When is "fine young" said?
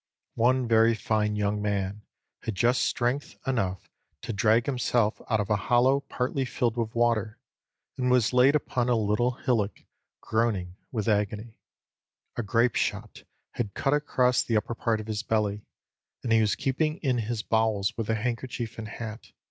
0.95-1.61